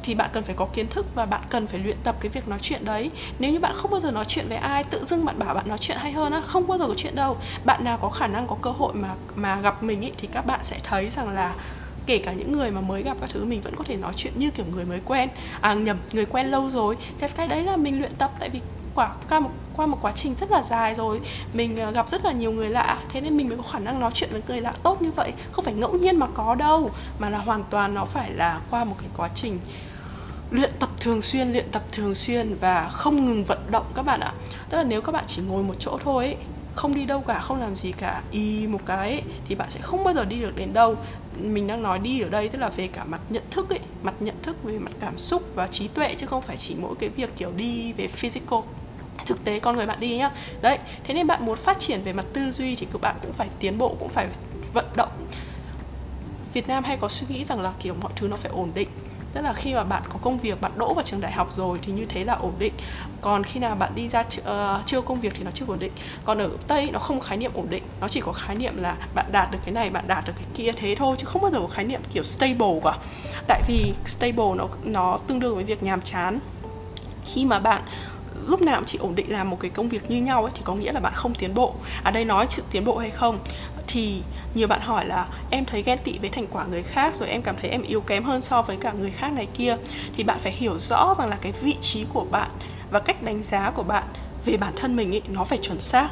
[0.03, 2.49] thì bạn cần phải có kiến thức và bạn cần phải luyện tập cái việc
[2.49, 3.11] nói chuyện đấy.
[3.39, 5.69] Nếu như bạn không bao giờ nói chuyện với ai tự dưng bạn bảo bạn
[5.69, 7.37] nói chuyện hay hơn á không bao giờ có chuyện đâu.
[7.65, 10.47] Bạn nào có khả năng có cơ hội mà mà gặp mình ý, thì các
[10.47, 11.55] bạn sẽ thấy rằng là
[12.07, 14.33] kể cả những người mà mới gặp các thứ mình vẫn có thể nói chuyện
[14.37, 15.29] như kiểu người mới quen.
[15.61, 16.97] À nhầm người quen lâu rồi.
[17.19, 18.61] Thế cái đấy là mình luyện tập tại vì
[18.95, 21.21] quả qua một qua một quá trình rất là dài rồi.
[21.53, 24.01] Mình ờ, gặp rất là nhiều người lạ thế nên mình mới có khả năng
[24.01, 25.33] nói chuyện với người lạ tốt như vậy.
[25.53, 28.85] Không phải ngẫu nhiên mà có đâu mà là hoàn toàn nó phải là qua
[28.85, 29.61] một cái quá trình
[30.51, 34.21] luyện tập thường xuyên luyện tập thường xuyên và không ngừng vận động các bạn
[34.21, 34.33] ạ.
[34.71, 36.37] Tức là nếu các bạn chỉ ngồi một chỗ thôi ấy,
[36.75, 39.81] không đi đâu cả không làm gì cả y một cái ấy, thì bạn sẽ
[39.81, 40.97] không bao giờ đi được đến đâu.
[41.41, 44.15] Mình đang nói đi ở đây tức là về cả mặt nhận thức ấy mặt
[44.21, 47.09] nhận thức về mặt cảm xúc và trí tuệ chứ không phải chỉ mỗi cái
[47.09, 48.61] việc kiểu đi về physical
[49.27, 50.31] thực tế con người bạn đi nhá.
[50.61, 53.33] Đấy thế nên bạn muốn phát triển về mặt tư duy thì các bạn cũng
[53.33, 54.29] phải tiến bộ cũng phải
[54.73, 55.11] vận động.
[56.53, 58.89] Việt Nam hay có suy nghĩ rằng là kiểu mọi thứ nó phải ổn định.
[59.33, 61.79] Tức là khi mà bạn có công việc bạn đỗ vào trường đại học rồi
[61.83, 62.73] thì như thế là ổn định.
[63.21, 65.93] Còn khi nào bạn đi ra uh, chưa công việc thì nó chưa ổn định.
[66.25, 68.97] Còn ở tây nó không khái niệm ổn định nó chỉ có khái niệm là
[69.15, 71.51] bạn đạt được cái này bạn đạt được cái kia thế thôi chứ không bao
[71.51, 72.97] giờ có khái niệm kiểu stable cả.
[73.47, 76.39] Tại vì stable nó nó tương đương với việc nhàm chán.
[77.27, 77.83] Khi mà bạn
[78.49, 80.61] lúc nào cũng chỉ ổn định làm một cái công việc như nhau ấy, thì
[80.65, 81.75] có nghĩa là bạn không tiến bộ.
[82.03, 83.39] Ở à đây nói sự tiến bộ hay không?
[83.87, 84.23] Thì
[84.55, 87.43] nhiều bạn hỏi là em thấy ghen tị với thành quả người khác, rồi em
[87.43, 89.77] cảm thấy em yếu kém hơn so với cả người khác này kia.
[90.17, 92.51] Thì bạn phải hiểu rõ rằng là cái vị trí của bạn
[92.91, 94.05] và cách đánh giá của bạn
[94.45, 96.09] về bản thân mình ấy, nó phải chuẩn xác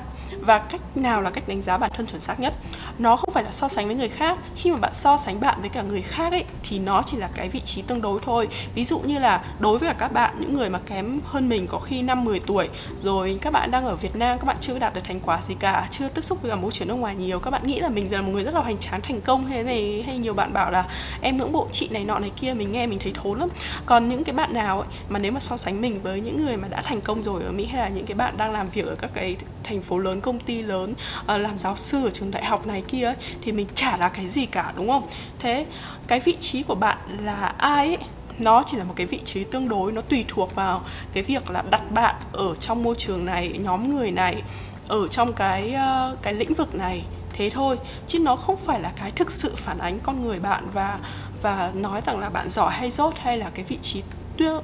[0.47, 2.55] và cách nào là cách đánh giá bản thân chuẩn xác nhất?
[2.99, 4.39] Nó không phải là so sánh với người khác.
[4.57, 7.29] Khi mà bạn so sánh bạn với cả người khác ấy thì nó chỉ là
[7.35, 8.49] cái vị trí tương đối thôi.
[8.75, 11.67] Ví dụ như là đối với cả các bạn những người mà kém hơn mình
[11.67, 12.69] có khi năm 10 tuổi
[13.01, 15.55] rồi các bạn đang ở Việt Nam các bạn chưa đạt được thành quả gì
[15.55, 17.89] cả chưa tiếp xúc với cả môi trường nước ngoài nhiều các bạn nghĩ là
[17.89, 20.53] mình là một người rất là hoành tráng thành công hay này hay nhiều bạn
[20.53, 20.85] bảo là
[21.21, 23.49] em ngưỡng bộ chị này nọ này kia mình nghe mình thấy thốn lắm.
[23.87, 26.57] Còn những cái bạn nào ấy, mà nếu mà so sánh mình với những người
[26.57, 28.87] mà đã thành công rồi ở Mỹ hay là những cái bạn đang làm việc
[28.87, 32.11] ở các cái thành phố lớn công công ty lớn uh, làm giáo sư ở
[32.11, 35.07] trường đại học này kia ấy, thì mình chả là cái gì cả đúng không?
[35.39, 35.67] Thế
[36.07, 37.99] cái vị trí của bạn là ai ấy?
[38.39, 41.51] Nó chỉ là một cái vị trí tương đối nó tùy thuộc vào cái việc
[41.51, 44.43] là đặt bạn ở trong môi trường này nhóm người này
[44.89, 45.75] ở trong cái
[46.13, 47.79] uh, cái lĩnh vực này thế thôi.
[48.07, 50.99] Chứ nó không phải là cái thực sự phản ánh con người bạn và
[51.43, 54.03] và nói rằng là bạn giỏi hay dốt hay là cái vị trí
[54.39, 54.63] tương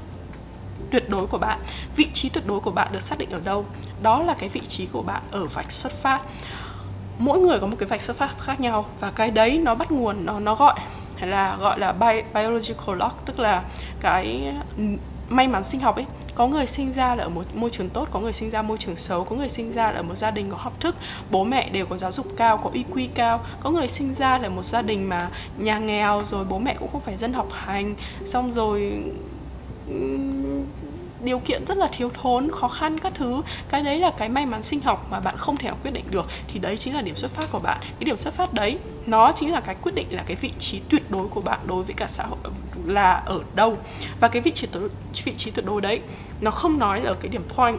[0.91, 1.61] tuyệt đối của bạn.
[1.97, 3.65] Vị trí tuyệt đối của bạn được xác định ở đâu?
[4.03, 6.21] Đó là cái vị trí của bạn ở vạch xuất phát.
[7.19, 9.91] Mỗi người có một cái vạch xuất phát khác nhau và cái đấy nó bắt
[9.91, 10.81] nguồn, nó nó gọi
[11.21, 13.63] là gọi là bi- biological lock, tức là
[14.01, 14.55] cái
[15.29, 16.07] may mắn sinh học ấy.
[16.35, 18.79] Có người sinh ra là ở một môi trường tốt, có người sinh ra môi
[18.79, 20.97] trường xấu, có người sinh ra là ở một gia đình có học thức,
[21.31, 23.41] bố mẹ đều có giáo dục cao, có IQ cao.
[23.61, 26.89] Có người sinh ra là một gia đình mà nhà nghèo rồi bố mẹ cũng
[26.93, 27.95] không phải dân học hành.
[28.25, 29.03] Xong rồi
[31.21, 33.43] điều kiện rất là thiếu thốn, khó khăn các thứ.
[33.69, 36.27] Cái đấy là cái may mắn sinh học mà bạn không thể quyết định được.
[36.49, 37.79] Thì đấy chính là điểm xuất phát của bạn.
[37.81, 40.81] Cái điểm xuất phát đấy, nó chính là cái quyết định là cái vị trí
[40.89, 42.39] tuyệt đối của bạn đối với cả xã hội
[42.87, 43.77] là ở đâu.
[44.21, 44.67] Và cái vị trí
[45.25, 46.01] vị trí tuyệt đối đấy,
[46.41, 47.79] nó không nói ở cái điểm point.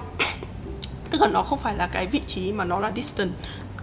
[1.12, 3.34] Tức là nó không phải là cái vị trí mà nó là distance.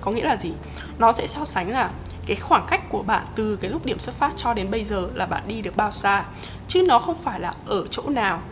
[0.01, 0.53] Có nghĩa là gì?
[0.99, 1.91] Nó sẽ so sánh là
[2.27, 5.09] cái khoảng cách của bạn từ cái lúc điểm xuất phát cho đến bây giờ
[5.15, 6.25] là bạn đi được bao xa.
[6.69, 8.43] Chứ nó không phải là ở chỗ nào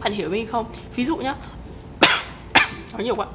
[0.00, 0.66] bạn hiểu mình không?
[0.96, 1.34] Ví dụ nhá.
[2.92, 3.26] Nói nhiều quá.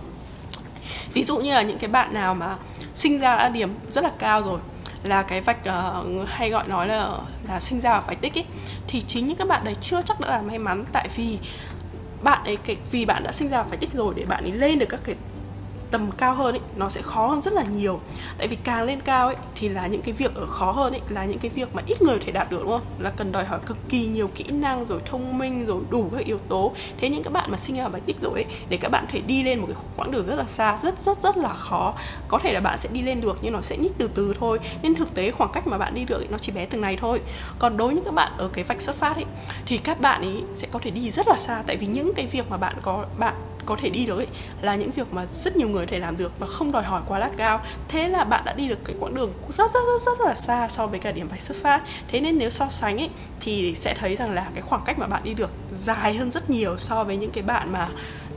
[1.13, 2.55] Ví dụ như là những cái bạn nào mà
[2.93, 4.59] sinh ra đã điểm rất là cao rồi
[5.03, 8.45] là cái vạch uh, hay gọi nói là là sinh ra ở vạch đích ấy
[8.87, 11.39] thì chính những các bạn đấy chưa chắc đã là may mắn tại vì
[12.23, 14.79] bạn ấy cái vì bạn đã sinh ra phải đích rồi để bạn ấy lên
[14.79, 15.15] được các cái
[15.93, 17.99] tầm cao hơn ấy, nó sẽ khó hơn rất là nhiều.
[18.37, 21.01] Tại vì càng lên cao ấy thì là những cái việc ở khó hơn ấy
[21.09, 22.81] là những cái việc mà ít người thể đạt được đúng không?
[22.99, 26.25] Là cần đòi hỏi cực kỳ nhiều kỹ năng rồi thông minh rồi đủ các
[26.25, 26.73] yếu tố.
[26.97, 29.19] Thế những các bạn mà sinh ra bạch đích rồi ấy để các bạn thể
[29.19, 31.93] đi lên một cái quãng đường rất là xa rất rất rất là khó.
[32.27, 34.59] Có thể là bạn sẽ đi lên được nhưng nó sẽ nhích từ từ thôi.
[34.81, 36.97] Nên thực tế khoảng cách mà bạn đi được ấy, nó chỉ bé từng này
[36.97, 37.21] thôi.
[37.59, 39.25] Còn đối với những các bạn ở cái vạch xuất phát ấy
[39.65, 41.63] thì các bạn ấy sẽ có thể đi rất là xa.
[41.67, 44.27] Tại vì những cái việc mà bạn có bạn có thể đi được ấy,
[44.61, 47.01] là những việc mà rất nhiều người có thể làm được và không đòi hỏi
[47.07, 47.61] quá lát cao.
[47.87, 50.67] Thế là bạn đã đi được cái quãng đường rất rất rất rất là xa
[50.67, 51.81] so với cả điểm vạch xuất phát.
[52.07, 55.07] Thế nên nếu so sánh ấy, thì sẽ thấy rằng là cái khoảng cách mà
[55.07, 57.87] bạn đi được dài hơn rất nhiều so với những cái bạn mà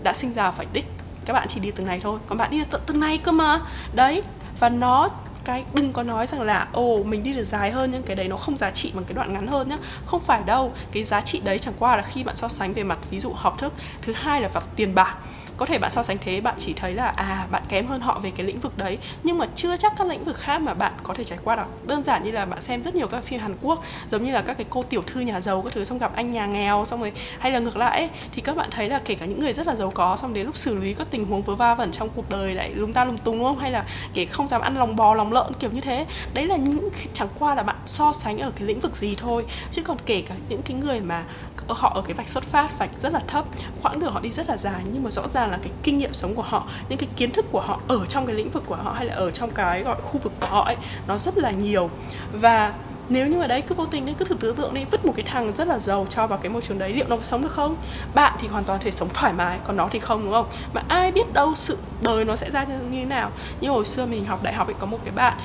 [0.03, 0.85] đã sinh ra phải đích
[1.25, 2.19] các bạn chỉ đi từng này thôi.
[2.27, 3.61] Còn bạn đi được tận từng này cơ mà.
[3.95, 4.23] Đấy,
[4.61, 5.09] và nó
[5.47, 8.29] cái đừng có nói rằng là, ồ, mình đi được dài hơn nhưng cái đấy
[8.29, 9.79] nó không giá trị bằng cái đoạn ngắn hơn nhá.
[10.07, 12.83] Không phải đâu, cái giá trị đấy chẳng qua là khi bạn so sánh về
[12.83, 13.73] mặt ví dụ học thức.
[14.03, 15.17] Thứ hai là vào tiền bạc
[15.57, 18.19] có thể bạn so sánh thế bạn chỉ thấy là à bạn kém hơn họ
[18.19, 18.99] về cái lĩnh vực đấy.
[19.23, 21.87] Nhưng mà chưa chắc các lĩnh vực khác mà bạn có thể trải qua được
[21.87, 24.43] đơn giản như là bạn xem rất nhiều các phim Hàn Quốc giống như là
[24.43, 27.01] các cái cô tiểu thư nhà giàu các thứ xong gặp anh nhà nghèo xong
[27.01, 29.53] rồi hay là ngược lại ấy, thì các bạn thấy là kể cả những người
[29.53, 31.93] rất là giàu có xong đến lúc xử lý các tình huống vớ va vẩn
[31.93, 33.59] trong cuộc đời lại lúng ta lúng túng đúng không?
[33.59, 36.07] Hay là kể không dám ăn lòng bò lòng lợn kiểu như thế.
[36.35, 39.45] Đấy là những chẳng qua là bạn so sánh ở cái lĩnh vực gì thôi.
[39.73, 41.25] Chứ còn kể cả những cái người mà
[41.69, 43.45] họ ở cái vạch xuất phát vạch rất là thấp
[43.83, 44.83] quãng đường họ đi rất là dài.
[44.93, 47.47] Nhưng mà rõ ràng là cái kinh nghiệm sống của họ những cái kiến thức
[47.53, 49.97] của họ ở trong cái lĩnh vực của họ hay là ở trong cái gọi
[50.03, 51.91] khu vực của họ ấy nó rất là nhiều.
[52.33, 52.75] Và
[53.09, 55.13] nếu như ở đấy cứ vô tình đấy cứ thử tưởng tượng đi vứt một
[55.17, 57.43] cái thằng rất là giàu cho vào cái môi trường đấy liệu nó có sống
[57.43, 57.77] được không?
[58.15, 60.47] Bạn thì hoàn toàn thể sống thoải mái còn nó thì không đúng không?
[60.73, 63.31] Mà ai biết đâu sự đời nó sẽ ra như thế nào.
[63.61, 65.39] Như hồi xưa mình học đại học ấy có một cái bạn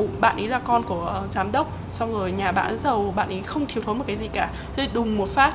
[0.00, 3.28] uh, bạn ấy là con của uh, giám đốc xong rồi nhà bạn giàu bạn
[3.28, 4.50] ấy không thiếu thốn một cái gì cả.
[4.76, 5.54] Rồi đùng một phát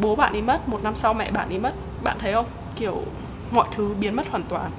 [0.00, 1.72] bố bạn ấy mất một năm sau mẹ bạn ấy mất
[2.04, 2.46] bạn thấy không?
[2.76, 3.02] Kiểu,
[3.50, 4.70] mọi thứ biến mất hoàn toàn.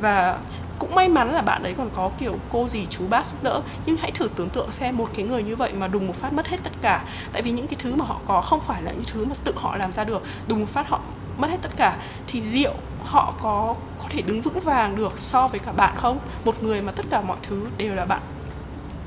[0.00, 0.38] Và
[0.78, 3.60] cũng may mắn là bạn đấy còn có, kiểu, cô gì chú bác giúp đỡ.
[3.86, 6.32] Nhưng hãy thử tưởng tượng xem một cái người như vậy mà đùng một phát
[6.32, 7.04] mất hết tất cả.
[7.32, 9.52] Tại vì những cái thứ mà họ có không phải là những thứ mà tự
[9.56, 10.22] họ làm ra được.
[10.48, 11.00] Đùng một phát họ
[11.38, 11.96] mất hết tất cả.
[12.26, 16.18] Thì liệu họ có có thể đứng vững vàng được so với cả bạn không?
[16.44, 18.20] Một người mà tất cả mọi thứ đều là bạn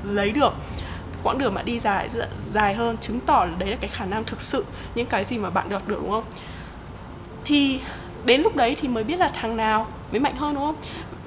[0.04, 0.52] lấy được.
[1.22, 2.08] Quãng đường bạn đi dài
[2.46, 5.38] dài hơn chứng tỏ là đấy là cái khả năng thực sự những cái gì
[5.38, 6.24] mà bạn được được, đúng không?
[7.50, 7.80] Thì
[8.24, 10.76] đến lúc đấy thì mới biết là thằng nào mới mạnh hơn, đúng không?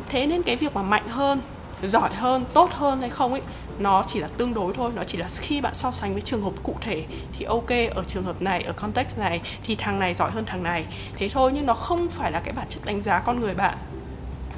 [0.10, 1.42] Thế nên cái việc mà mạnh hơn,
[1.84, 3.42] giỏi hơn, tốt hơn hay không ấy,
[3.80, 4.92] nó chỉ là tương đối thôi.
[4.96, 7.04] Nó chỉ là khi bạn so sánh với trường hợp cụ thể
[7.38, 10.64] thì ok, ở trường hợp này, ở context này thì thằng này giỏi hơn thằng
[10.64, 10.86] này.
[11.16, 13.78] Thế thôi, nhưng nó không phải là cái bản chất đánh giá con người bạn.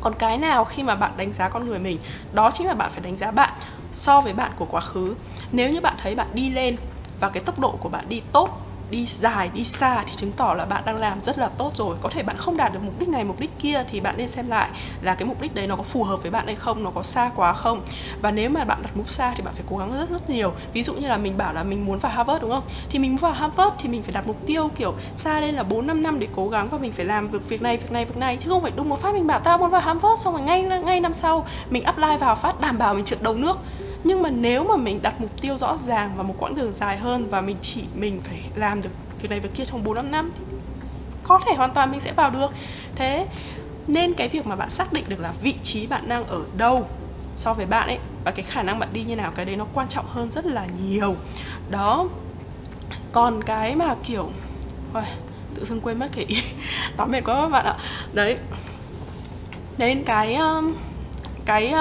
[0.02, 1.98] Còn cái nào khi mà bạn đánh giá con người mình,
[2.34, 3.54] đó chính là bạn phải đánh giá bạn
[3.92, 5.16] so với bạn của quá khứ.
[5.52, 6.76] Nếu như bạn thấy bạn đi lên
[7.20, 10.54] và cái tốc độ của bạn đi tốt đi dài, đi xa thì chứng tỏ
[10.54, 11.98] là bạn đang làm rất là tốt rồi.
[12.02, 14.28] Có thể bạn không đạt được mục đích này, mục đích kia thì bạn nên
[14.28, 14.70] xem lại
[15.02, 17.04] là cái mục đích đấy nó có phù hợp với bạn hay không, nó có
[17.04, 17.82] xa quá không.
[18.22, 20.54] Và nếu mà bạn đặt mục xa thì bạn phải cố gắng rất rất nhiều.
[20.74, 22.64] Ví dụ như là mình bảo là mình muốn vào Harvard, đúng không?
[22.90, 25.64] Thì mình muốn vào Harvard thì mình phải đặt mục tiêu kiểu xa lên là
[25.64, 28.06] 4 5 năm để cố gắng và mình phải làm việc việc này việc này
[28.06, 28.38] việc này.
[28.38, 30.62] Chứ không phải đúng một phát mình bảo tao muốn vào Harvard xong rồi ngay
[30.62, 33.58] ngay năm sau mình apply vào phát đảm bảo mình trượt đầu nước
[34.06, 36.98] nhưng mà nếu mà mình đặt mục tiêu rõ ràng và một quãng đường dài
[36.98, 38.90] hơn và mình chỉ mình phải làm được
[39.22, 40.44] việc này việc kia trong 4 5 năm thì
[41.24, 42.52] có thể hoàn toàn mình sẽ vào được.
[42.96, 43.28] Thế
[43.88, 46.88] nên cái việc mà bạn xác định được là vị trí bạn đang ở đâu
[47.38, 49.66] so với bạn ấy và cái khả năng bạn đi như nào cái đấy nó
[49.74, 51.16] quan trọng hơn rất là nhiều.
[51.70, 52.08] Đó.
[53.12, 54.30] Còn cái mà kiểu
[54.94, 55.04] Ôi,
[55.56, 56.44] tự dưng quên mất cái ý
[56.98, 57.78] Tóm mệt quá các bạn ạ
[58.14, 58.38] Đấy
[59.78, 60.38] Đến cái
[61.46, 61.74] cái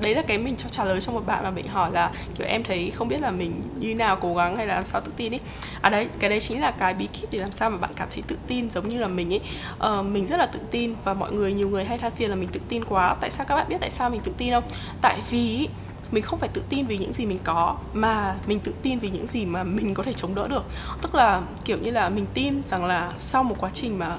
[0.00, 2.46] đấy là cái mình cho trả lời cho một bạn mà bị hỏi là kiểu
[2.46, 5.12] em thấy không biết là mình như nào cố gắng hay là làm sao tự
[5.16, 5.40] tin ấy.
[5.80, 8.08] À đấy cái đấy chính là cái bí kíp để làm sao mà bạn cảm
[8.14, 9.40] thấy tự tin giống như là mình ấy.
[9.78, 12.36] Ờ, mình rất là tự tin và mọi người nhiều người hay than phiền là
[12.36, 13.16] mình tự tin quá.
[13.20, 14.64] Tại sao các bạn biết tại sao mình tự tin không?
[15.00, 15.68] Tại vì
[16.12, 19.10] mình không phải tự tin vì những gì mình có mà mình tự tin vì
[19.10, 20.64] những gì mà mình có thể chống đỡ được.
[21.02, 24.16] Tức là kiểu như là mình tin rằng là sau một quá trình mà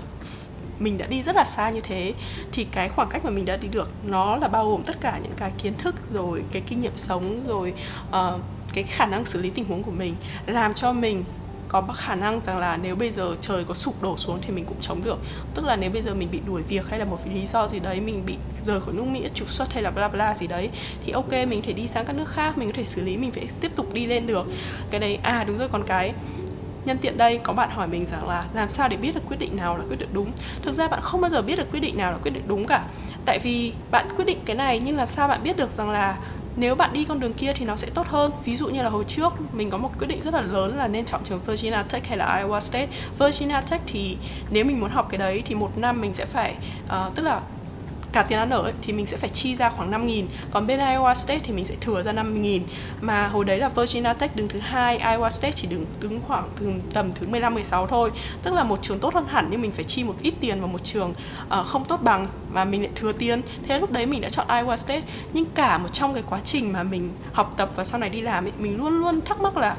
[0.83, 2.13] mình đã đi rất là xa như thế
[2.51, 5.19] thì cái khoảng cách mà mình đã đi được nó là bao gồm tất cả
[5.23, 7.73] những cái kiến thức rồi cái kinh nghiệm sống rồi
[8.09, 8.41] uh,
[8.73, 10.15] cái khả năng xử lý tình huống của mình
[10.45, 11.23] làm cho mình
[11.67, 14.65] có khả năng rằng là nếu bây giờ trời có sụp đổ xuống thì mình
[14.65, 15.19] cũng chống được.
[15.55, 17.79] Tức là nếu bây giờ mình bị đuổi việc hay là một lý do gì
[17.79, 20.69] đấy mình bị rời khỏi nước mỹ trục xuất hay là bla bla gì đấy
[21.05, 23.31] thì ok mình thể đi sang các nước khác mình có thể xử lý mình
[23.31, 24.47] phải tiếp tục đi lên được.
[24.89, 26.13] Cái đấy à đúng rồi còn cái
[26.85, 29.37] nhân tiện đây có bạn hỏi mình rằng là làm sao để biết được quyết
[29.39, 30.31] định nào là quyết định đúng?
[30.61, 32.65] Thực ra bạn không bao giờ biết được quyết định nào là quyết định đúng
[32.65, 32.83] cả.
[33.25, 36.17] Tại vì bạn quyết định cái này nhưng làm sao bạn biết được rằng là
[36.55, 38.31] nếu bạn đi con đường kia thì nó sẽ tốt hơn?
[38.45, 40.87] Ví dụ như là hồi trước mình có một quyết định rất là lớn là
[40.87, 42.87] nên chọn trường Virginia Tech hay là Iowa State.
[43.19, 44.17] Virginia Tech thì
[44.49, 47.41] nếu mình muốn học cái đấy thì một năm mình sẽ phải uh, tức là
[48.11, 50.27] cả tiền ăn ở ấy, thì mình sẽ phải chi ra khoảng 5 nghìn.
[50.51, 52.63] Còn bên Iowa State thì mình sẽ thừa ra 5 nghìn.
[53.01, 56.49] Mà hồi đấy là Virginia Tech đứng thứ hai Iowa State chỉ đứng đứng khoảng
[56.59, 58.11] từ tầm thứ 15 16 thôi.
[58.43, 60.67] Tức là một trường tốt hơn hẳn nhưng mình phải chi một ít tiền vào
[60.67, 61.13] một trường
[61.59, 63.41] uh, không tốt bằng và mình lại thừa tiền.
[63.67, 65.03] Thế lúc đấy mình đã chọn Iowa State.
[65.33, 68.21] Nhưng cả một trong cái quá trình mà mình học tập và sau này đi
[68.21, 69.75] làm ấy, mình luôn luôn thắc mắc là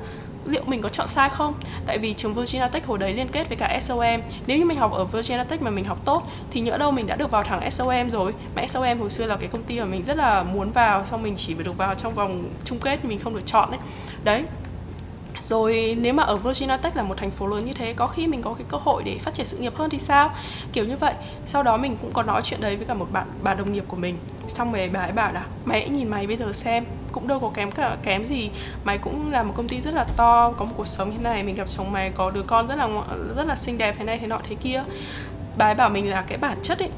[0.47, 1.55] liệu mình có chọn sai không?
[1.87, 4.79] Tại vì trường Virginia Tech hồi đấy liên kết với cả SOM nếu như mình
[4.79, 7.43] học ở Virginia Tech mà mình học tốt, thì nhỡ đâu mình đã được vào
[7.43, 8.33] thẳng SOM rồi.
[8.57, 11.23] Mà SOM hồi xưa là cái công ty mà mình rất là muốn vào, xong
[11.23, 13.81] mình chỉ được vào trong vòng chung kết mình không được chọn đấy
[14.25, 14.45] đấy.
[15.41, 18.27] Rồi nếu mà ở Virginia Tech là một thành phố lớn như thế, có khi
[18.27, 20.31] mình có cái cơ hội để phát triển sự nghiệp hơn thì sao?
[20.73, 21.15] Kiểu như vậy.
[21.47, 23.85] Sau đó mình cũng có nói chuyện đấy với cả một bạn, bà đồng nghiệp
[23.89, 24.17] của mình.
[24.49, 27.40] Xong rồi bà ấy bảo là, mày hãy nhìn mày bây giờ xem cũng đâu
[27.40, 28.51] có kém cả, kém gì.
[28.85, 31.42] Mày cũng là một công ty rất là to, có một cuộc sống như này,
[31.42, 32.88] mình gặp chồng mày có đứa con rất là
[33.37, 34.83] rất là xinh đẹp thế này thế nọ thế kia.
[35.57, 36.90] Bà ấy bảo mình là cái bản chất ấy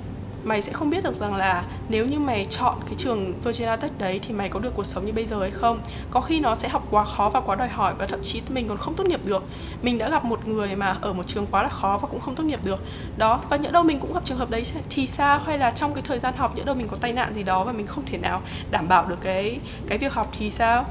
[0.45, 3.99] mày sẽ không biết được rằng là nếu như mày chọn cái trường Virginia Tech
[3.99, 5.81] đấy thì mày có được cuộc sống như bây giờ hay không.
[6.11, 8.69] Có khi nó sẽ học quá khó và quá đòi hỏi và thậm chí mình
[8.69, 9.45] còn không tốt nghiệp được.
[9.83, 12.35] Mình đã gặp một người mà ở một trường quá là khó và cũng không
[12.35, 12.81] tốt nghiệp được.
[13.17, 15.39] Đó, và nhỡ đâu mình cũng gặp trường hợp đấy thì sao?
[15.47, 17.65] Hay là trong cái thời gian học, nhỡ đâu mình có tai nạn gì đó
[17.65, 20.87] và mình không thể nào đảm bảo được cái cái việc học thì sao?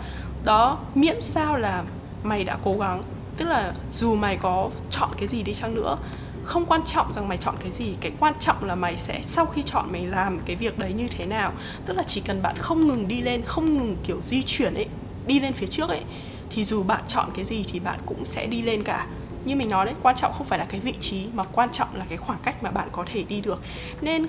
[0.45, 1.83] Đó, miễn sao là
[2.23, 3.03] mày đã cố gắng.
[3.37, 5.97] Tức là dù mày có chọn cái gì đi chăng nữa
[6.43, 9.45] không quan trọng rằng mày chọn cái gì, cái quan trọng là mày sẽ sau
[9.45, 11.51] khi chọn mày làm cái việc đấy như thế nào.
[11.85, 14.87] Tức là chỉ cần bạn không ngừng đi lên, không ngừng, kiểu, di chuyển ấy,
[15.27, 16.01] đi lên phía trước ấy,
[16.49, 19.07] thì dù bạn chọn cái gì thì bạn cũng sẽ đi lên cả.
[19.45, 21.95] Như mình nói đấy, quan trọng không phải là cái vị trí, mà quan trọng
[21.95, 23.61] là cái khoảng cách mà bạn có thể đi được.
[24.01, 24.27] Nên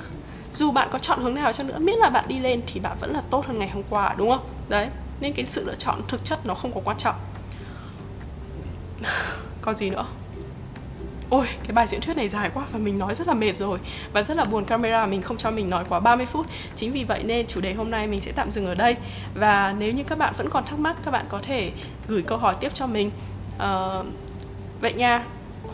[0.52, 2.96] dù bạn có chọn hướng nào chăng nữa, miễn là bạn đi lên thì bạn
[3.00, 4.46] vẫn là tốt hơn ngày hôm qua, đúng không?
[4.68, 4.88] Đấy,
[5.20, 7.14] nên cái sự lựa chọn thực chất nó không có quan trọng.
[9.60, 10.06] Có gì nữa?
[11.34, 13.78] Ôi, cái bài diễn thuyết này dài quá và mình nói rất là mệt rồi
[14.12, 16.46] Và rất là buồn camera mình không cho mình nói quá 30 phút.
[16.76, 18.96] Chính vì vậy nên chủ đề hôm nay mình sẽ tạm dừng ở đây.
[19.34, 21.70] Và nếu như các bạn vẫn còn thắc mắc Các bạn có thể
[22.08, 23.10] gửi câu hỏi tiếp cho mình.
[23.56, 24.06] Uh,
[24.80, 25.24] Vậy nha.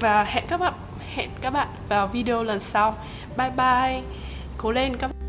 [0.00, 0.74] Và hẹn các bạn
[1.14, 2.96] hẹn các bạn vào video lần sau.
[3.36, 4.02] Bye bye.
[4.58, 5.19] Cố lên các bạn